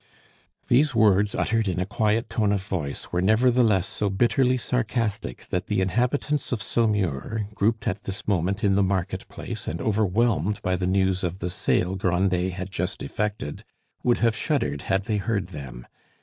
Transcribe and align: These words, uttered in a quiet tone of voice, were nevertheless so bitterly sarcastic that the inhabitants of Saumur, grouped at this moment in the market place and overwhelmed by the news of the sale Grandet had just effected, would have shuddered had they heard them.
These 0.67 0.95
words, 0.95 1.35
uttered 1.35 1.67
in 1.67 1.79
a 1.79 1.85
quiet 1.85 2.27
tone 2.27 2.51
of 2.51 2.63
voice, 2.65 3.11
were 3.11 3.21
nevertheless 3.21 3.85
so 3.85 4.09
bitterly 4.09 4.57
sarcastic 4.57 5.45
that 5.51 5.67
the 5.67 5.79
inhabitants 5.79 6.51
of 6.51 6.63
Saumur, 6.63 7.45
grouped 7.53 7.87
at 7.87 8.05
this 8.05 8.27
moment 8.27 8.63
in 8.63 8.73
the 8.73 8.81
market 8.81 9.27
place 9.27 9.67
and 9.67 9.79
overwhelmed 9.79 10.59
by 10.63 10.75
the 10.75 10.87
news 10.87 11.23
of 11.23 11.37
the 11.37 11.51
sale 11.51 11.95
Grandet 11.95 12.53
had 12.53 12.71
just 12.71 13.03
effected, 13.03 13.63
would 14.01 14.17
have 14.25 14.35
shuddered 14.35 14.81
had 14.89 15.03
they 15.03 15.17
heard 15.17 15.49
them. 15.49 15.85